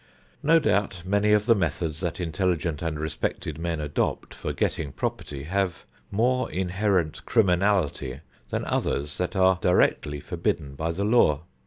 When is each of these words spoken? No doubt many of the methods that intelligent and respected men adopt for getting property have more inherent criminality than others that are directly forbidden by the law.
No 0.41 0.57
doubt 0.57 1.03
many 1.05 1.31
of 1.31 1.45
the 1.45 1.53
methods 1.53 1.99
that 1.99 2.19
intelligent 2.19 2.81
and 2.81 2.99
respected 2.99 3.59
men 3.59 3.79
adopt 3.79 4.33
for 4.33 4.51
getting 4.51 4.91
property 4.91 5.43
have 5.43 5.85
more 6.09 6.49
inherent 6.49 7.23
criminality 7.27 8.21
than 8.49 8.65
others 8.65 9.19
that 9.19 9.35
are 9.35 9.59
directly 9.61 10.19
forbidden 10.19 10.73
by 10.73 10.91
the 10.91 11.03
law. 11.05 11.41